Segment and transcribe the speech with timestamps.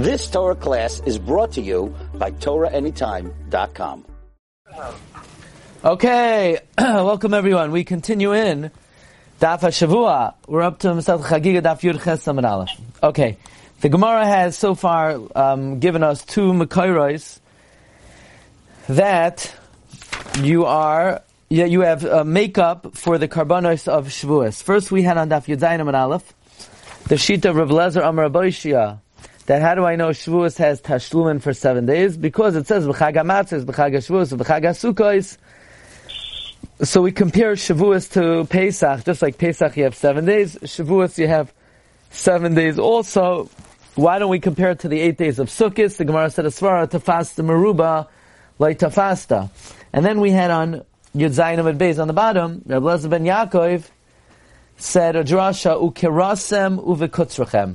[0.00, 4.06] This Torah class is brought to you by TorahAnytime.com.
[5.84, 7.70] Okay, welcome everyone.
[7.70, 8.70] We continue in
[9.42, 10.32] Daf Shavua.
[10.48, 12.80] We're up to Masad Chagiga Daf Yud Ches.
[13.02, 13.36] Okay,
[13.82, 17.38] the Gemara has so far um, given us two Makairos
[18.88, 19.54] that
[20.38, 21.20] you are
[21.50, 24.62] yeah, you have uh, makeup for the karbanos of Shavuos.
[24.62, 26.32] First, we had on Daf Yud Zayin Aleph
[27.08, 29.00] the sheet of Rav Lezer Amar Aboishia
[29.50, 32.16] that how do I know Shavuos has Tashlumin for seven days?
[32.16, 35.38] Because it says B'chag HaMatzos, B'chag HaShavuos, B'chag HaSukkos.
[36.86, 41.26] So we compare Shavuos to Pesach, just like Pesach you have seven days, Shavuos you
[41.26, 41.52] have
[42.10, 43.50] seven days also.
[43.96, 45.96] Why don't we compare it to the eight days of Sukkot?
[45.96, 48.06] The Gemara said Asvara tafasta meruba
[48.60, 49.50] like tafasta.
[49.92, 50.84] And then we had on
[51.16, 53.82] Yud Zayin Amid Beis on the bottom, Rabbi Lezer ben Yaakov
[54.76, 57.74] said a drasha ukerasem uvekutzrachem.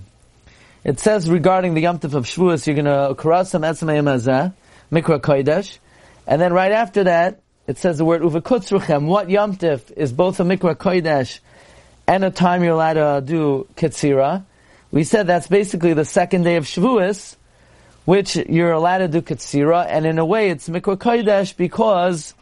[0.85, 4.53] It says regarding the Yom Tov of Shavuos, you're going to karasem etzmayim azeh,
[4.91, 5.79] mikra kodesh,
[6.27, 9.07] and then right after that, it says the word uvekutzrachem.
[9.07, 11.39] What Yom Tov is both a mikra kodesh
[12.05, 14.45] and a time you're allowed to do ketzira.
[14.91, 17.35] We said that's basically the second day of Shavuos,
[18.05, 22.35] which you're allowed to do ketzira, and in a way it's mikra kodesh because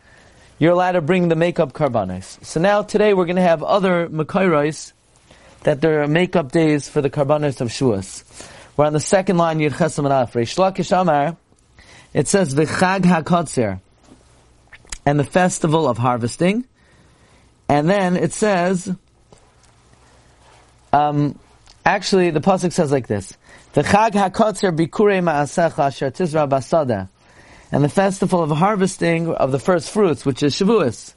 [0.60, 2.44] you're allowed to bring the makeup karbanis.
[2.44, 4.92] So now today we're going to have other makairos
[5.64, 8.24] that there are makeup days for the karbanis of Shuas.
[8.76, 10.34] We're on the second line, Yud Chesam and Alf.
[10.34, 11.38] Reish Amar,
[12.14, 13.80] it says the Chag HaKotzer
[15.06, 16.66] and the festival of harvesting.
[17.70, 18.94] And then it says,
[20.92, 21.40] um,
[21.86, 23.38] actually the pasuk says like this:
[23.74, 27.10] the Chag HaKotzer Bikure Ma'asecha Asher Tizra Basada
[27.72, 31.14] and the festival of harvesting of the first fruits, which is Shavuos.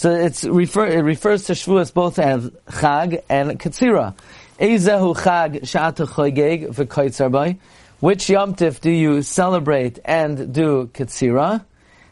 [0.00, 4.14] So it's refer, it refers to Shavuos both as Chag and Katsira.
[4.58, 7.58] Ezehu Chag Sha'ata Choygeg v'Koitzarbai.
[7.98, 11.66] Which Yom Tif do you celebrate and do Katsira?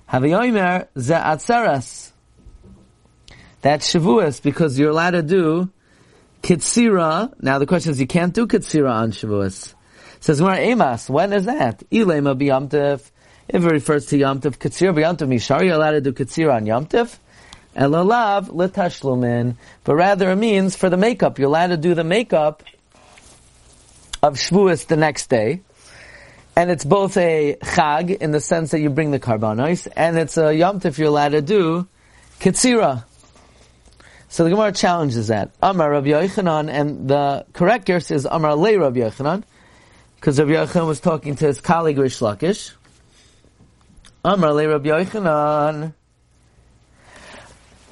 [0.07, 1.15] Haviyomer Ze.
[3.63, 5.71] That's Shavuos because you're allowed to do
[6.43, 7.33] Katsira.
[7.41, 9.73] Now the question is you can't do Katsira on Shavuos.
[10.21, 11.83] says Gemara Emas, when is that?
[11.91, 13.01] Ilema b'Yom
[13.49, 16.55] if it refers to Yom Tov, Katsir Yom Tov Mishar, you're allowed to do Katsir
[16.55, 17.19] on Yom Tov.
[17.75, 19.57] And Lalav, Litashlumin.
[19.85, 21.39] But rather it means for the makeup.
[21.39, 22.63] You're allowed to do the makeup
[24.23, 25.63] of Shavuos the next day.
[26.57, 30.37] And it's both a Chag in the sense that you bring the karbanos, and it's
[30.37, 31.87] a Yom Tov you're allowed to do
[32.41, 33.05] Katsira.
[34.29, 35.53] So the Gemara challenges that.
[35.63, 39.45] Amar Rabbi Yochanan, and the correct guess is Amar Le Rabbi Yochanan,
[40.17, 42.73] because Rabbi Yochanan was talking to his colleague Rish Lakish.
[44.25, 45.95] Amar le Rabbi Yochanan.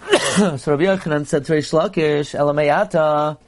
[0.59, 3.39] so Rabbi Yochanan said to Rish Lakish, Elamayata,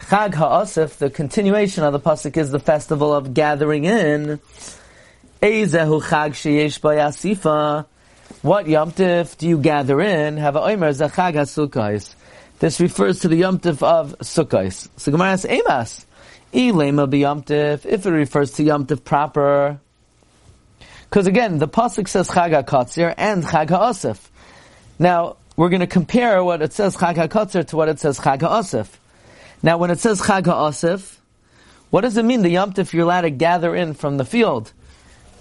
[0.00, 4.40] Chag HaAsif, the continuation of the pasuk is the festival of gathering in.
[5.42, 7.86] Ezehu Chag Sheyesh Bayasifa.
[8.42, 10.38] What Yom Tif do you gather in?
[10.38, 12.14] Have a Omer Zachag HaSukkais.
[12.58, 14.88] This refers to the Yom Tif of Sukkais.
[14.96, 16.06] So Gemara asks, Emas.
[16.54, 17.84] Ilema Yom Tif.
[17.84, 19.80] If it refers to Yom Tif proper,
[21.10, 24.18] because again, the pasuk says Chag HaKatzir and Chag HaOsif.
[24.98, 28.38] Now, we're going to compare what it says Chag HaKatzir to what it says Chag
[28.38, 28.86] HaOsif.
[29.60, 31.16] Now, when it says Chag HaOsif,
[31.90, 34.72] what does it mean, the Yom Tif you're allowed to gather in from the field?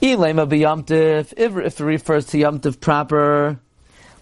[0.01, 3.59] Ilema Yom Tif, if, it refers to Yom Tif proper,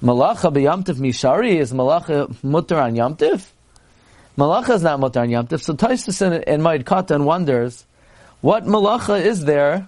[0.04, 3.48] Malacha Yom Tif Mishari, is Malacha mutter on Yom Tif?
[4.38, 5.62] Malacha is not mutter on Yom Tif.
[5.62, 7.86] So Taisus in, in Ma'id Katan wonders,
[8.42, 9.88] what Malacha is there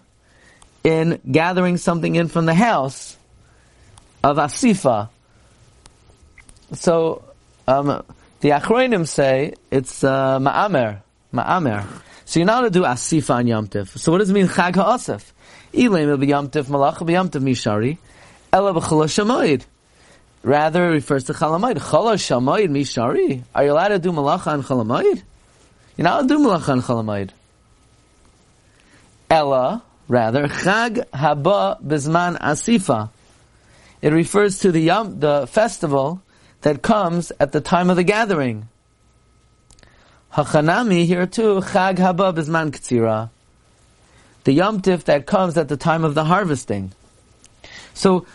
[0.85, 3.17] in gathering something in from the house
[4.23, 5.09] of Asifa.
[6.73, 7.23] So,
[7.67, 8.03] um,
[8.41, 11.01] the Achroinim say it's uh, Ma'amer.
[11.33, 11.85] Ma'amer.
[12.25, 13.97] So you're not to do Asifa on Yom Tif.
[13.97, 15.23] So what does it mean Chag HaAsif?
[15.73, 17.97] Ilaim Yom Tif Malach Yom Tif Mishari.
[18.51, 19.63] Ela Shamoid.
[20.43, 21.77] Rather, it refers to Chalamayid.
[21.77, 23.43] Chalash Shamoid Mishari.
[23.55, 25.23] Are you allowed to do Malacha on Chalamayid?
[25.97, 27.29] You're not allowed to do Malacha on Chalamayid.
[29.29, 33.09] Ella, rather, Chag Haba Bizman Asifa.
[34.01, 36.21] It refers to the Yom, the festival
[36.61, 38.69] that comes at the time of the gathering.
[40.33, 43.29] Hachanami here too, Chag Haba Bizman Ktsira.
[44.43, 46.91] The Yom Tif that comes at the time of the harvesting.
[47.93, 48.25] So,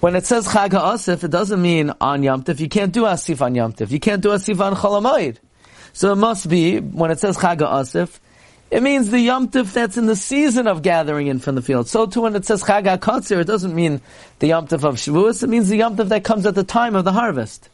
[0.00, 2.60] when it says Chag HaAsif, it doesn't mean on Yom Tif.
[2.60, 3.90] You can't do Asif on Yom Tif.
[3.90, 5.38] You can't do Asif on Cholamayid.
[5.92, 8.20] So it must be, when it says Chag HaAsif,
[8.70, 11.88] it means the Yom that's in the season of gathering in from the field.
[11.88, 14.00] So too when it says Chag HaKatzir, it doesn't mean
[14.40, 17.12] the Yom of Shavuos, it means the Yom that comes at the time of the
[17.12, 17.68] harvest.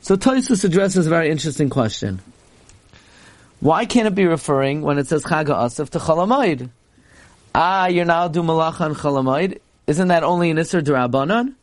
[0.00, 2.20] So Toysus addresses a very interesting question.
[3.60, 6.70] Why can't it be referring when it says Chag Asif to Chalamayid?
[7.54, 9.54] Ah, you're now do Malacha on.
[9.86, 11.54] Isn't that only an Isser Durabanan?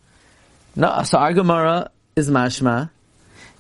[0.75, 2.92] No, so our Gemara is mashma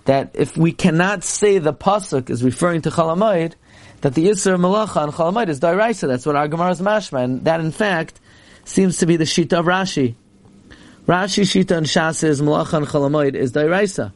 [0.05, 3.53] that if we cannot say the pasuk is referring to Chalamayid,
[4.01, 6.07] that the Isser Malacha on Chalamayid is Dairaisa.
[6.07, 8.19] That's what our Gemara is mashma, and that in fact
[8.65, 10.15] seems to be the Shita of Rashi.
[11.05, 14.11] Rashi Shita and Shas is Malacha on Chalamayid is Dairaisa.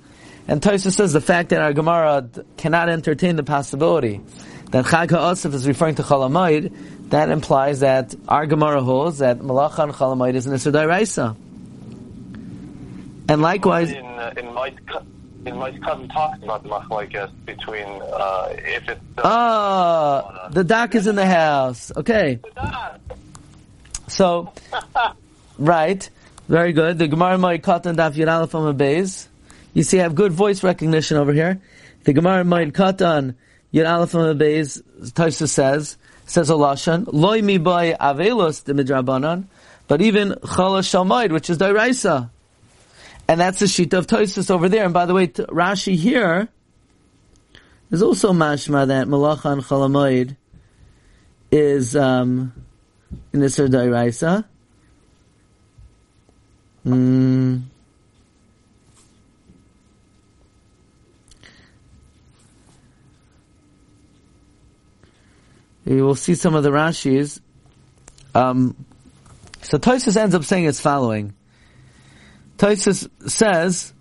[0.47, 4.21] And Tosa says the fact that our Gemara cannot entertain the possibility
[4.71, 9.79] that Chag HaOsif is referring to Chalamayid, that implies that our Gemara holds that Malacha
[9.79, 11.35] on Chalamayid is an Isser Dairaisa.
[13.29, 14.73] And likewise, in, uh, in my
[15.45, 21.07] my cousin talks about the machlokes between uh, if it's uh, ah, the doc is
[21.07, 21.91] in the house.
[21.95, 22.39] Okay,
[24.07, 24.51] so
[25.57, 26.09] right,
[26.47, 26.99] very good.
[26.99, 29.27] The Gemara might katan daf yud aleph on beis.
[29.73, 31.59] You see, I have good voice recognition over here.
[32.03, 33.35] The Gemara might katan
[33.73, 34.81] yud aleph on beis.
[35.13, 39.45] Taisa says says a lashon loy mi by avelos the midrabanan,
[39.87, 42.29] but even chala shalmaid, which is dairaisa.
[43.31, 44.83] And that's the sheet of Toisus over there.
[44.83, 46.49] And by the way, Rashi here
[47.89, 50.35] is also mashma that Malacha and Chalamoid
[51.49, 52.51] is um,
[53.31, 54.43] in the Dairaisa.
[56.85, 57.61] Mm.
[65.85, 67.39] You will see some of the Rashis.
[68.35, 68.75] Um,
[69.61, 71.33] so Toisus ends up saying as following.
[72.61, 73.91] Toisus says,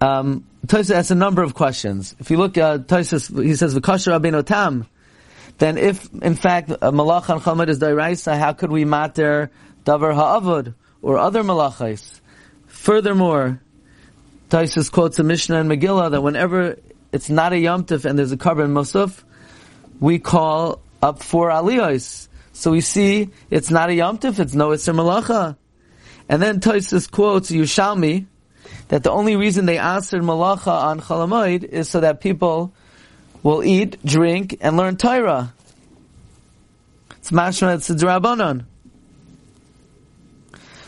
[0.00, 2.14] um, Toisus asks a number of questions.
[2.20, 4.86] If you look at Toisus, he says, "V'kasher Rabbeinu Tam."
[5.58, 9.50] Then, if in fact malach and chamad is dairaisa, how could we matter
[9.84, 12.20] davar ha'avod or other malachais?
[12.68, 13.60] Furthermore,
[14.50, 16.78] Toisus quotes a Mishnah and Megillah that whenever
[17.10, 19.24] it's not a yomtiv and there's a korban musaf,
[19.98, 22.28] we call up for aliyos.
[22.52, 25.56] So we see it's not a yomtiv, it's no isser malacha.
[26.28, 28.26] And then Toisus quotes Yushalmi
[28.88, 32.72] that the only reason they answered malacha on Chalamoid is so that people
[33.42, 35.52] will eat, drink, and learn Torah.
[37.18, 38.64] It's mashma, it's a drabanon.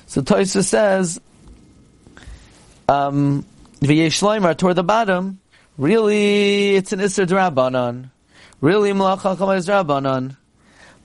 [0.06, 1.20] So Toisus says,
[2.88, 3.44] um,
[3.80, 5.40] V'yeshleimer toward the bottom,
[5.76, 8.10] really it's an Isser drabanon.
[8.60, 10.36] Really malacha is drabanon.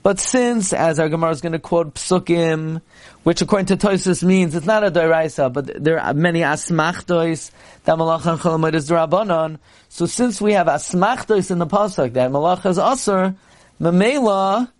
[0.02, 2.82] But since, as our Gemara is going to quote Psukim,
[3.22, 7.52] which according to Toisus means it's not a Doiraisa, but there are many Asmachtois
[7.84, 9.58] that Malach and Cholamid is Rabbanon.
[9.88, 13.36] So since we have Asmachtois in the Pasuk that Malach is Asr,
[13.80, 14.70] Mamela,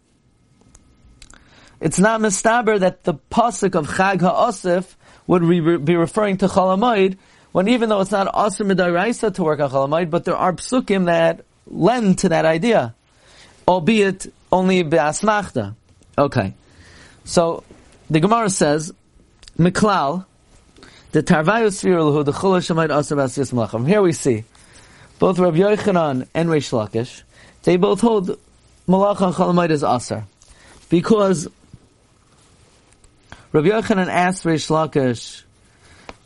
[1.80, 4.96] it's not mistaber that the Pasuk of Chag HaOsif
[5.28, 7.16] would be referring to Cholamoid,
[7.52, 11.06] when even though it's not Asr Midairaisa to work on Cholamoid, but there are Psukim
[11.06, 12.96] that lend to that idea.
[13.68, 15.74] Albeit only be'asmachta.
[16.16, 16.54] Okay.
[17.24, 17.64] So,
[18.10, 18.92] the Gemara says,
[19.58, 20.26] Miklal,
[21.12, 23.16] the Tarvayu Svirulhu, the Chula Shemaid Asr
[23.52, 23.88] Malachim.
[23.88, 24.44] Here we see,
[25.18, 27.22] both Rabbi Yochanan and Reish Lakish,
[27.62, 28.38] they both hold
[28.88, 30.24] Malach and Chalamayit as Asr.
[30.88, 31.48] Because
[33.52, 35.42] Rabbi Yochanan asked Reish Lakish,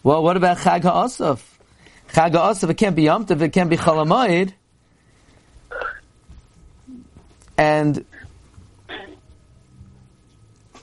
[0.03, 1.43] well, what about Chag HaAsaf?
[2.11, 4.53] Chag HaAsaf, it can't be Yomtiv, it can't be Chalamayit.
[7.59, 8.05] And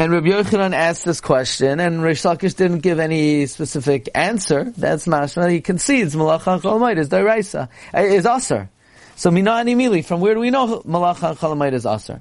[0.03, 4.65] and Rabbi Yochanan asked this question, and Rish Lakish didn't give any specific answer.
[4.75, 5.49] That's mashma.
[5.49, 8.69] He concedes Malach Cholamayit is Dairaisa, uh, is Aser.
[9.15, 12.19] So Mina Mili, from where do we know Malach Cholamayit is Aser?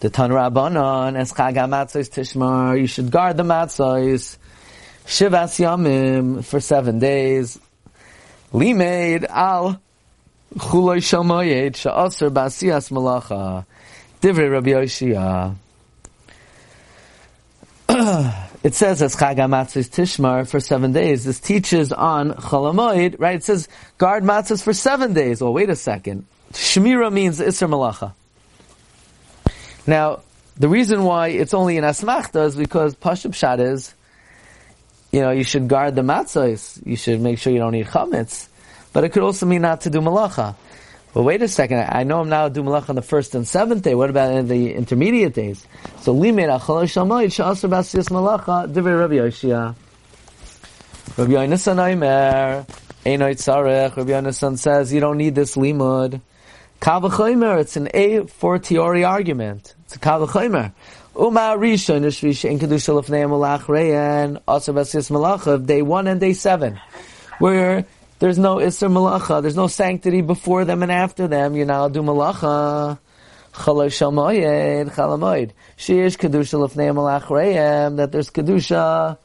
[0.00, 4.36] The Tan Rabbanon, Es Chag HaMatzos Tishmar, you should guard the Matzos,
[5.06, 7.56] Shivas Yamim, for seven days.
[8.52, 9.80] Limeid Al
[10.56, 13.64] Chulay Shomoyed, Sha'aser Basias Malacha,
[14.20, 15.54] Divrei Rabbi Yoshia.
[18.62, 21.24] it says as Chag Tishmar for seven days.
[21.24, 23.36] This teaches on Cholamoid, right?
[23.36, 25.40] It says guard matzahs for seven days.
[25.40, 26.26] Well, wait a second.
[26.52, 28.12] Shmira means Isser Malacha.
[29.86, 30.20] Now,
[30.58, 33.94] the reason why it's only in Asmachta is because Pashab Shad is,
[35.10, 36.84] you know, you should guard the matzahs.
[36.84, 38.48] You should make sure you don't eat chametz.
[38.92, 40.56] But it could also mean not to do malacha.
[41.14, 43.82] But wait a second, I know I'm now doing malach on the first and seventh
[43.82, 43.94] day.
[43.94, 45.64] What about in the intermediate days?
[46.00, 49.76] So limit achalosh shamayit sha'asr basiyas malacha divrei Rabbi Yoshia.
[51.16, 52.66] Rabbi Yonasan Aimer
[53.06, 53.96] Einoit Sarech.
[53.96, 56.20] Rabbi Yonasan says you don't need this limud.
[56.80, 59.76] Kavachomer, it's an a fortiori argument.
[59.84, 60.72] It's a kavachomer.
[61.16, 66.32] Uma Rishon Ishvish in Kedusha Lefnei Malach Reyan Asr Basiyas Malacha day one and day
[66.32, 66.80] seven,
[67.38, 67.86] where
[68.18, 72.06] there's no Isser Malacha, there's no sanctity before them and after them, allowed to do
[72.06, 72.98] Malacha.
[73.54, 75.50] Chalamoid.
[75.78, 79.16] Sheish Kedusha Lefnei Malach that there's Kedusha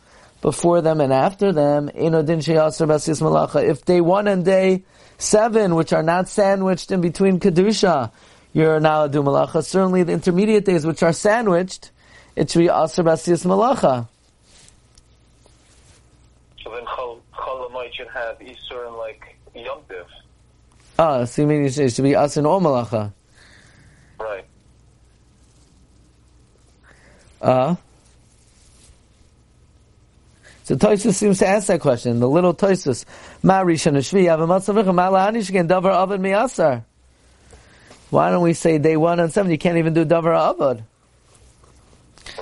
[0.41, 1.89] before them and after them.
[1.89, 3.67] Inodin Sheyasar Basis Malacha.
[3.67, 4.83] If day one and day
[5.17, 8.11] seven, which are not sandwiched in between Kedusha,
[8.53, 9.63] you're now do Malacha.
[9.63, 11.91] Certainly the intermediate days, which are sandwiched,
[12.35, 14.07] it should be Asr Basis Malacha.
[16.63, 16.85] So then
[17.99, 20.05] should have Isur and like Yom Tiv.
[20.97, 23.11] Ah, so you mean it should be Asr or Malacha?
[24.19, 24.45] Right.
[27.41, 27.75] Uh,
[30.63, 32.19] so Toisus seems to ask that question.
[32.19, 33.05] The little Toisus,
[33.43, 36.83] Ma Rishon Shvi, Avamatzavicha, Ma La'anish again, Davar Avad Miyasar.
[38.09, 39.51] Why don't we say day one and seven?
[39.51, 40.83] You can't even do Davar Avad.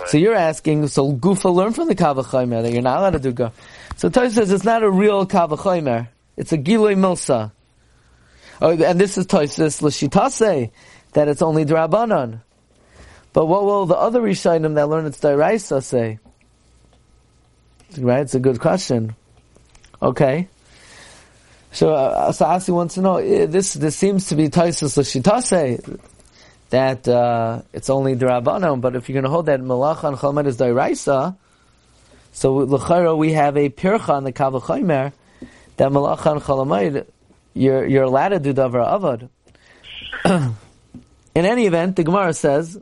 [0.08, 3.34] So you're asking, so Gufa learn from the Kavachaymer that you're not allowed to do
[3.34, 3.51] Gufa.
[3.98, 6.08] So Toisus says it's not a real Kavachaymer.
[6.38, 7.51] It's a Giloi Milsa.
[8.62, 10.72] Oh, and this is Toisus L'shitase,
[11.13, 12.41] that it's only Drabanan.
[13.34, 16.20] But what will the other Rishonim that learn it's Dairaisa say?
[17.98, 19.15] Right, it's a good question.
[20.01, 20.48] Okay.
[21.72, 26.00] So, uh, so Asi wants to know, eh, this, this seems to be Taisus L'shitase,
[26.69, 30.57] that, uh, it's only Drabanan, but if you're gonna hold that Malacha and Chalmed is
[30.57, 31.36] Dairaisa,
[32.31, 35.13] so L'chaira we have a Pircha on the Kavachaymer,
[35.77, 37.05] that Malacha and Chalamayid,
[37.53, 39.29] you're, you're allowed to do Davar Avad.
[41.36, 42.79] In any event, the Gemara says,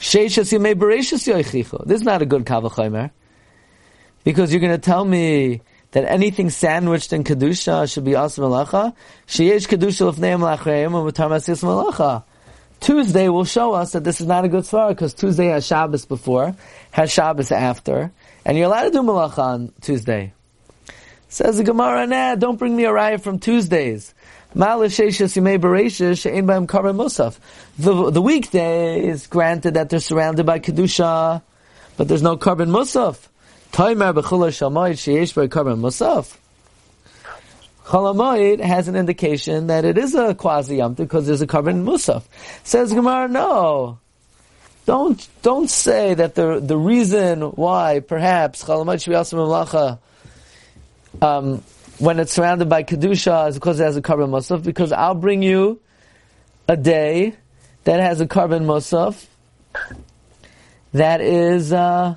[0.00, 1.86] Sheishas Yemei Bereshis Yoichicho.
[1.86, 3.10] This is not a good Kavachaymer.
[4.24, 8.94] Because you're going to tell me that anything sandwiched in Kedusha should be Asa Malacha.
[9.26, 12.22] Sheyesh Kedusha Lefnei Malachreim and Mutar Masis Malacha.
[12.80, 16.06] Tuesday will show us that this is not a good svara because Tuesday has Shabbos
[16.06, 16.54] before,
[16.92, 18.10] has Shabbos after,
[18.44, 20.32] and you're allowed to do Malacha on Tuesday.
[21.28, 24.14] Says the Gemara, nah, don't bring me a riot from Tuesdays.
[24.52, 24.90] The,
[27.78, 31.42] the weekdays, granted that they're surrounded by Kedusha,
[31.96, 33.28] but there's no korban musaf.
[33.72, 36.36] Taimer b'chula shamayit sheyesh by korban musaf.
[37.84, 42.22] Chalamayit has an indication that it is a quasi yamtiv because there's a korban musaf.
[42.64, 43.98] Says Gemara, no.
[44.86, 49.98] Don't, don't say that the, the reason why perhaps Chalamayit should be also malacha,
[51.22, 51.62] um,
[51.98, 54.64] when it's surrounded by kedusha is because it has a korban musaf.
[54.64, 55.80] Because I'll bring you
[56.68, 57.34] a day
[57.84, 59.26] that has a korban musaf
[60.92, 62.16] that is uh,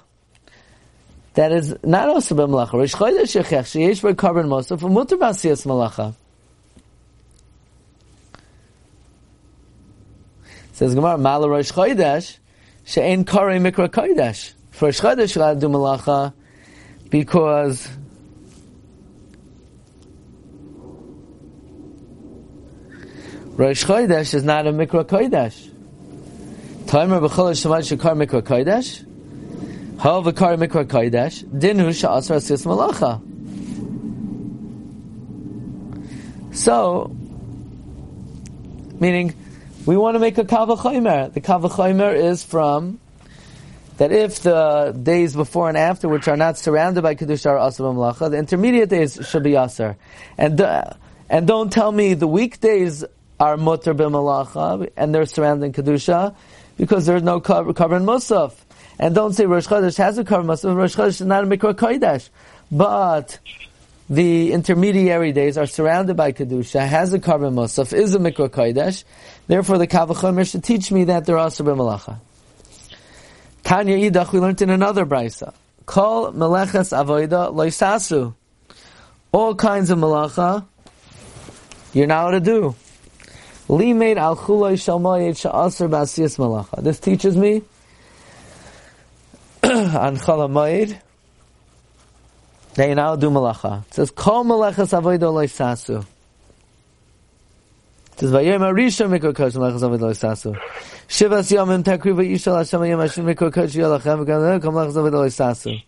[1.33, 2.79] that is not also b'malacha.
[2.79, 6.13] Rish chodesh yechech sheyesh by korban musaf mutar b'asiyas malacha.
[10.73, 12.37] Says Gemara, Mala Rosh Chodesh,
[12.83, 14.53] she'en karei mikra kodesh.
[14.71, 16.33] For Rosh Chodesh, you'll do malacha
[17.09, 17.87] because
[23.55, 25.69] Rosh Chodesh is not a Mikra Kodesh.
[26.87, 29.05] Timer b'chol shemad shekar Mikra Kodesh.
[29.99, 31.43] How v'kar Mikra Kodesh.
[31.45, 33.21] Dinu sha'asar asis malacha.
[36.55, 37.15] So,
[38.99, 39.33] meaning,
[39.85, 41.33] we want to make a kavachomer.
[41.33, 42.99] The kavachomer is from
[43.97, 47.93] that if the days before and after, which are not surrounded by kedusha, are asar
[47.93, 49.95] malacha, the intermediate days should be asar.
[50.37, 50.93] And uh,
[51.29, 53.05] and don't tell me the weekdays
[53.39, 56.35] are mutter b'malacha, and they're surrounding kedusha,
[56.77, 58.53] because there's no in musaf.
[58.99, 60.75] And don't say Rosh Chodesh has a cover musaf.
[60.75, 62.29] Rosh Chodesh is not a mikra kodesh,
[62.71, 63.39] but
[64.09, 69.03] the intermediary days are surrounded by kedusha, has a cover musaf, is a mikra kodesh.
[69.47, 72.19] Therefore, the kavachomer should teach me that they're also b'malacha.
[73.63, 75.53] Tanya Idach, we learned in another brisa.
[75.85, 78.33] Kol meleches avoida loisasu.
[79.31, 80.65] All kinds of malacha,
[81.93, 82.75] you're not to do.
[83.67, 86.83] Limaid al chulay shalmayit sha'asr ba'asiyas malacha.
[86.83, 87.63] This teaches me
[89.95, 90.99] on chalamayid
[92.75, 93.85] that you now do malacha.
[93.87, 96.05] It says, Kol malachas avodah loisasu.
[98.13, 100.59] It says, Vayem arisha mikro kosh malachas avodah loisasu.
[101.07, 105.83] Shivas yomim takriva yishal Hashem yom Hashem mikro kosh yalachem v'gam kol malachas avodah loisasu.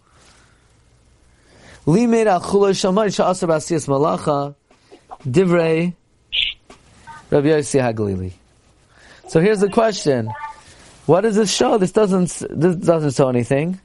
[1.86, 4.56] Limaid al chulay shalmayit sha'asr ba'asiyas malacha.
[5.26, 5.94] Divrei
[7.32, 8.34] Rabbi Yossi Haglili.
[9.28, 10.32] So here's the question:
[11.06, 11.78] What does this show?
[11.78, 12.44] This doesn't.
[12.50, 13.80] This doesn't show anything.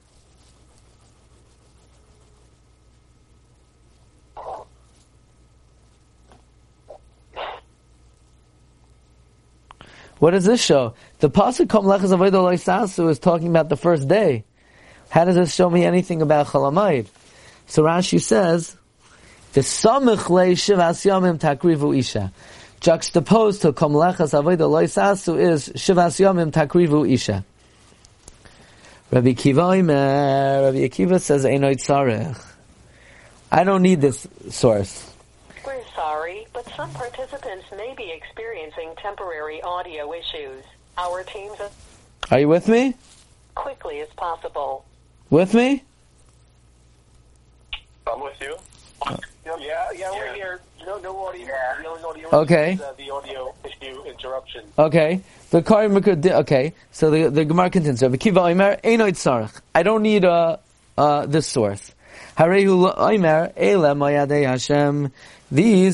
[10.21, 10.95] What does this show?
[11.21, 14.45] The pasuk Kom Lechas Avodah Sasu is talking about the first day.
[15.09, 17.09] How does this show me anything about Chalamayid?
[17.67, 18.77] So Rashi says,
[19.55, 22.33] The samich le shivas yamim takrivu isha.
[22.83, 27.43] Juxtaposed to kom avodah loisasu is shivas yamim takrivu isha.
[29.11, 32.47] Rabbi Kiva Rabbi Akiva says Einoit Tzarech.
[33.50, 35.10] I don't need this source.
[36.21, 40.62] We're sorry, but some participants may be experiencing temporary audio issues.
[40.99, 41.71] Our teams as
[42.31, 42.95] Are you with me?
[43.55, 44.85] quickly as possible.
[45.31, 45.83] With me?
[48.07, 48.55] I'm with you.
[49.47, 50.61] Yeah, yeah, we're here.
[50.87, 51.47] No, no audio.
[51.47, 52.73] The only audio Okay.
[52.75, 54.65] is uh, the audio issue interruption.
[54.79, 55.23] Okay.
[55.50, 56.75] The Kari Mikra di- okay.
[56.93, 58.03] So the the Gemara continues.
[58.03, 59.59] Rabbi Kiva Omer, Einoit Tzarech.
[59.75, 60.59] I don't need uh,
[60.99, 61.93] uh, this source.
[62.40, 62.49] These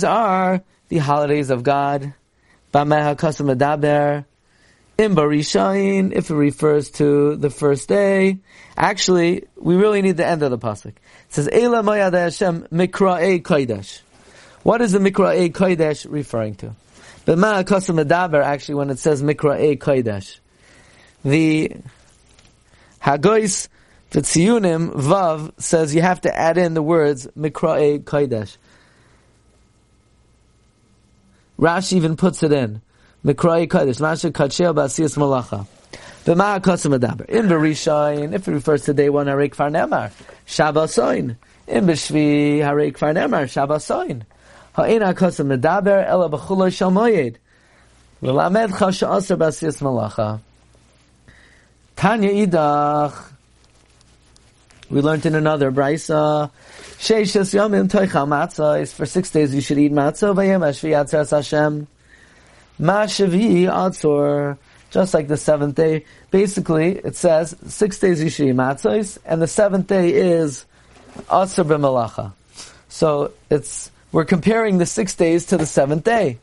[0.05, 2.15] are the holidays of God.
[2.73, 2.87] If
[6.31, 8.39] it refers to the first day.
[8.77, 10.87] Actually, we really need the end of the pasuk.
[10.87, 10.95] It
[11.31, 12.31] says, Ele Mayadei.
[14.63, 16.77] What is the Mikra'ei Kodesh referring to?
[17.29, 20.39] Actually, when it says Mikra E Kodesh,
[21.25, 21.73] the
[23.03, 23.67] Hagois
[24.17, 28.57] V'tziyunim Vav says you have to add in the words Mikra E Kodesh.
[31.59, 32.81] Rashi even puts it in.
[33.23, 34.01] Mikra E Kodesh.
[34.01, 35.67] Masha Kachel Basiyas Malacha.
[36.25, 37.27] The Ma'akasa Medaber.
[37.27, 40.11] In Berishayin, if it refers to day one, Harei Kfar Nemar.
[40.47, 41.37] Shabbasoin.
[41.67, 43.45] In Beshvi, Harei Kfar Nemar.
[43.45, 44.23] Shabbasoin.
[44.73, 47.37] Ha'in ha'kasa medaber ela b'chuloi shal moyed.
[48.23, 50.41] V'lamed cha she'aser b'asiyas malacha.
[51.97, 53.36] Tanya idach.
[54.89, 56.51] We learned in another brisa.
[56.99, 58.81] Sheishas yomim toichal matzah.
[58.81, 60.35] is For six days you should eat matzah.
[60.35, 61.87] V'yem ashvi yatzeres Hashem.
[62.79, 64.59] Ma shavi atzor.
[64.91, 66.05] Just like the seventh day.
[66.31, 70.65] Basically, it says six days you should eat matzahs, and the seventh day is
[71.29, 72.33] atzor b'malacha.
[72.89, 76.39] So it's we're comparing the six days to the seventh day.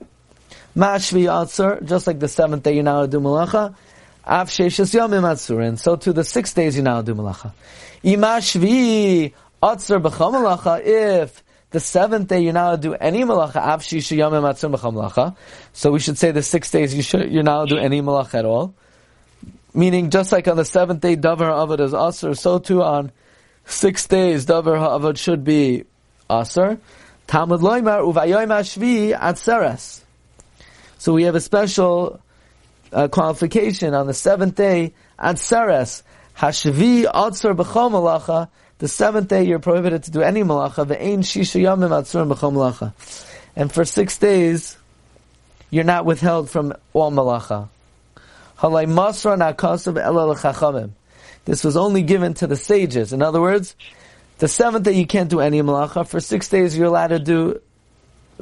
[0.76, 3.76] Mashvi Atzur, just like the seventh day you now do malacha.
[4.25, 5.77] Av Sheshas Yomim Atzurin.
[5.77, 7.51] So to the six days you now do malacha.
[8.03, 10.81] Imashvi Atzur B'cham malacha.
[10.81, 15.36] If the seventh day you now do any malacha, Av Shesha Yomim Atzur B'cham malacha.
[15.74, 18.46] So we should say the six days you should you now do any malacha at
[18.46, 18.74] all.
[19.74, 23.12] Meaning, just like on the seventh day Davar Avad is Asur, so too on
[23.66, 25.83] six days Davar Avad should be
[26.29, 26.79] Asur.
[27.27, 30.01] Talmud Loimar Uvayoim Ashvi Atzeres.
[30.98, 32.22] So we have a special
[32.94, 36.03] uh, qualification on the seventh day Atzeres
[36.38, 38.50] Hashvi Atzer B'chol Malacha.
[38.79, 40.86] The seventh day you're prohibited to do any malacha.
[40.86, 42.94] Ve'ein Shisha Yamim Atzer B'chol Malacha.
[43.56, 44.77] And for six days
[45.70, 47.68] you're not withheld from all malacha.
[48.60, 50.92] Halay Masra Nakasav Ela L'Chachamim.
[51.46, 53.12] This was only given to the sages.
[53.12, 53.75] In other words,
[54.38, 56.08] the seventh day you can't do any malacha.
[56.08, 57.60] For six days you're allowed to do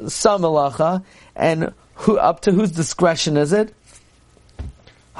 [0.08, 1.04] some malacha.
[1.36, 3.74] And who, up to whose discretion is it?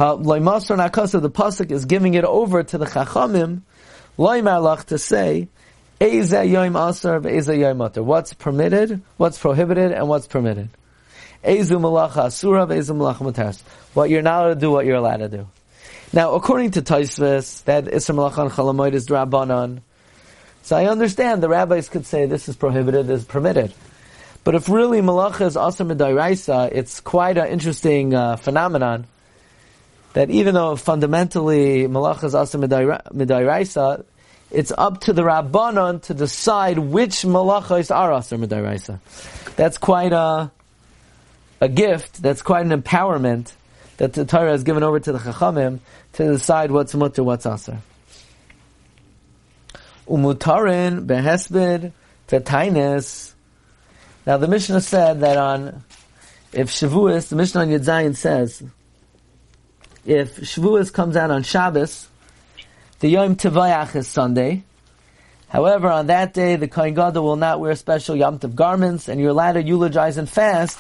[0.02, 3.62] Loimasar Nakasa, the pasuk is giving it over to the chachamim.
[4.18, 5.48] Loimalach to say,
[6.00, 8.04] Eza yoim asar ve'eza yoim atar.
[8.04, 10.70] What's permitted, what's prohibited, and what's permitted.
[11.44, 13.62] Ezu malacha asura ve'ezu malacha mataras.
[13.94, 15.48] What you're not allowed to do, what you're allowed to do.
[16.12, 19.82] Now, according to Taisvis, that Isra malacha and chalamoid is drabanan.
[20.64, 23.72] So I understand the rabbis could say this is prohibited, this is permitted.
[24.44, 29.06] But if really malacha is asr midairaisa, it's quite an interesting uh, phenomenon
[30.13, 34.04] that even though fundamentally malacha is asr midairaisa,
[34.50, 39.00] it's up to the rabbanon to decide which malachas are asr midairaisa.
[39.56, 40.52] That's quite a
[41.62, 42.21] a gift.
[42.21, 43.54] That's quite an empowerment
[43.97, 45.80] that the Torah has given over to the chachamim
[46.13, 47.78] to decide what's mutter, what's asr.
[50.08, 51.93] Umutarin behesped
[52.28, 53.34] tetainis.
[54.26, 55.84] Now the Mishnah said that on
[56.52, 58.63] if Shavuos, the Mishnah on Yud says,
[60.06, 62.08] if Shavuos comes out on Shabbos,
[63.00, 64.64] the Yom Tevayach is Sunday.
[65.48, 69.20] However, on that day, the Kohen Gadol will not wear special Yom Tov garments, and
[69.20, 70.80] you're allowed to eulogize and fast,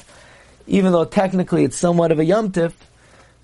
[0.65, 2.73] even though technically it's somewhat of a Yom Tov,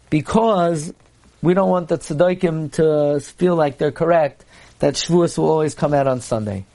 [0.10, 0.94] because
[1.42, 4.46] we don't want the Tzedaikim to feel like they're correct
[4.80, 6.66] that Shavuos will always come out on Sunday.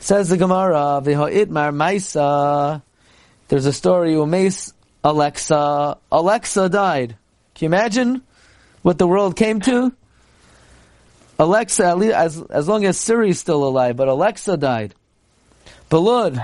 [0.00, 2.80] Says the Gemara, V'ha'itmar Maisa,
[3.48, 4.72] there's a story, Umes
[5.02, 7.16] Alexa, Alexa died.
[7.54, 8.22] Can you imagine
[8.82, 9.92] what the world came to?
[11.38, 14.94] Alexa, at least, as, as long as Siri's still alive, but Alexa died.
[15.90, 16.38] Belud,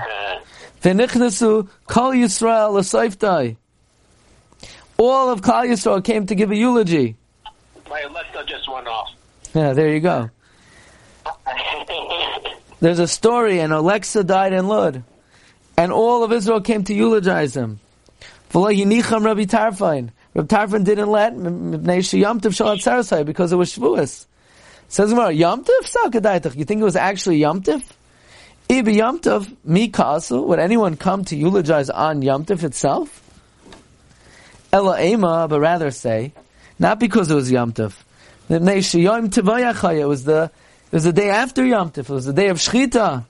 [0.81, 3.57] V'nichnesu Kol Yisrael L'Saiftai.
[4.97, 7.15] All of Kal Yisrael came to give a eulogy.
[7.89, 9.11] My Alexa just went off.
[9.53, 10.29] Yeah, there you go.
[12.79, 15.03] There's a story, and Alexa died in Lud.
[15.77, 17.79] and all of Israel came to eulogize him.
[18.53, 20.09] Rabbi Tarfon.
[20.37, 21.33] Rabbi Tarfon didn't let
[23.25, 24.27] because it was Shavuos.
[24.87, 26.55] Says Gemara, Yamtiv.
[26.55, 27.83] You think it was actually Yamtiv?
[28.69, 30.45] Ibi Yamtiv, mi kasu.
[30.45, 33.23] Would anyone come to eulogize on Yamtiv itself?
[34.71, 36.33] Ela Ema, but rather say,
[36.77, 37.95] not because it was Yamtiv.
[38.49, 41.97] It was the, it was the day after Yamtiv.
[41.97, 43.25] It was the day of Shchita.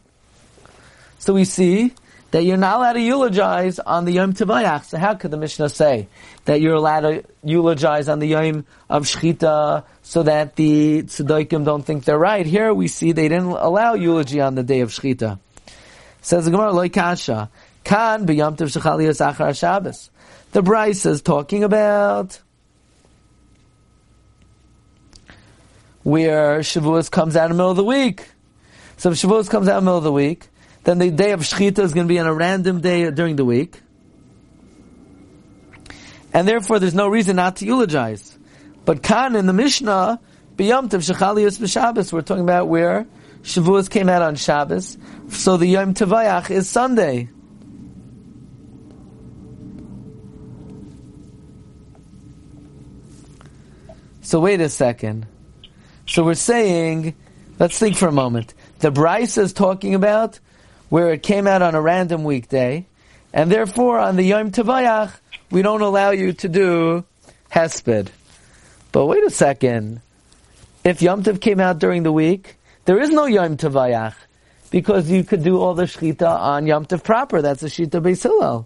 [1.20, 1.94] So we see
[2.32, 4.86] that you're not allowed to eulogize on the Yom Tivayach.
[4.86, 6.08] So how could the Mishnah say
[6.46, 11.84] that you're allowed to eulogize on the Yom of Shechita so that the Tzedaikim don't
[11.84, 12.46] think they're right?
[12.46, 15.40] Here we see they didn't allow eulogy on the day of Shechita.
[16.22, 17.50] Says the Gemara, Loi Kasha,
[17.84, 20.10] Kan b'Yom Tov Shechaliyas Achar Shabbos.
[20.52, 22.42] The Braisa is talking about
[26.04, 28.30] where Shavuos comes out in the middle of the week.
[28.98, 30.48] So if Shavuos comes out in the middle of the week,
[30.88, 33.44] then the day of Shechita is going to be on a random day during the
[33.44, 33.82] week.
[36.34, 38.40] And therefore there's no reason not to eulogize.
[38.86, 40.22] But Khan in the Mishnah,
[40.56, 43.06] B'Yom Tov Shechaliyos B'Shabbos, we're talking about where
[43.42, 44.98] Shavuos came out on Shabbos.
[45.28, 47.28] So the Yom Tavayach is Sunday.
[54.22, 55.28] So wait a second.
[56.08, 57.14] So we're saying,
[57.60, 58.54] let's think for a moment.
[58.80, 60.40] The Braisa is talking about
[60.90, 62.86] where it came out on a random weekday,
[63.34, 65.12] and therefore on the Yom Tavayach,
[65.52, 67.06] we don't allow you to do
[67.52, 68.10] Hesped.
[68.92, 70.02] But wait a second.
[70.84, 74.16] If Yom Tov came out during the week, there is no Yom Tavayach,
[74.72, 77.42] because you could do all the Shechita on Yom Tov proper.
[77.42, 78.66] That's a Shita Beis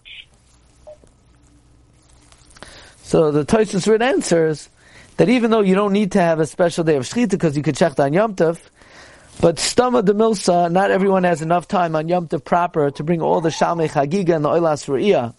[3.03, 4.69] So the Toysus answers
[5.17, 7.63] that even though you don't need to have a special day of Shechita because you
[7.63, 8.59] could check on Yom Tov,
[9.41, 13.23] but Stama de Milsa, not everyone has enough time on Yom Tov proper to bring
[13.23, 15.33] all the Shalmei Chagiga and the Oilas Ru'iyah.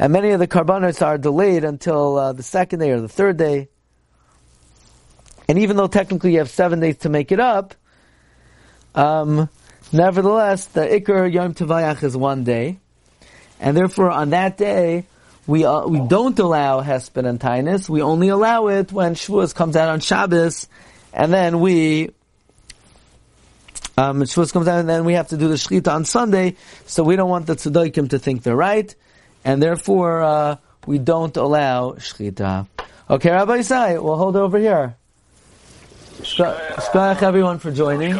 [0.00, 3.36] And many of the Karbanos are delayed until uh, the second day or the third
[3.36, 3.68] day.
[5.48, 7.76] And even though technically you have seven days to make it up,
[8.94, 9.48] um,
[9.92, 12.80] nevertheless, the Iker Yom Tavayach is one day.
[13.60, 15.06] And therefore, on that day,
[15.46, 17.88] we uh, we don't allow Hesped and Tainus.
[17.88, 20.68] We only allow it when Shavuos comes out on Shabbos,
[21.12, 22.10] and then we
[23.98, 26.56] um, Shavuos comes out, and then we have to do the Shechita on Sunday.
[26.86, 28.94] So we don't want the Tzedaikim to think they're right,
[29.44, 30.56] and therefore uh,
[30.86, 32.68] we don't allow Shechita.
[33.10, 34.96] Okay, Rabbi Isai, we'll hold over here.
[36.20, 38.18] Shkoyach everyone for joining.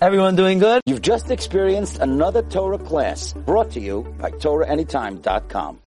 [0.00, 0.82] Everyone doing good?
[0.86, 5.80] You've just experienced another Torah class brought to you by TorahAnytime.com.